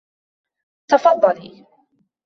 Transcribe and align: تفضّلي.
تفضّلي. 0.89 1.65